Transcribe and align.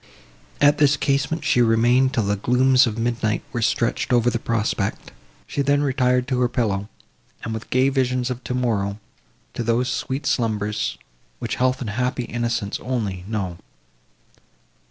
At 0.59 0.79
this 0.79 0.97
casement, 0.97 1.45
she 1.45 1.61
remained 1.61 2.11
till 2.15 2.23
the 2.23 2.35
glooms 2.35 2.87
of 2.87 2.97
midnight 2.97 3.43
were 3.53 3.61
stretched 3.61 4.11
over 4.11 4.31
the 4.31 4.39
prospect. 4.39 5.11
She 5.45 5.61
then 5.61 5.83
retired 5.83 6.27
to 6.29 6.39
her 6.39 6.49
pillow, 6.49 6.89
and, 7.43 7.53
"with 7.53 7.69
gay 7.69 7.87
visions 7.89 8.31
of 8.31 8.43
tomorrow," 8.43 8.97
to 9.53 9.61
those 9.61 9.89
sweet 9.91 10.25
slumbers, 10.25 10.97
which 11.37 11.53
health 11.57 11.81
and 11.81 11.91
happy 11.91 12.23
innocence 12.23 12.79
only 12.79 13.25
know. 13.27 13.59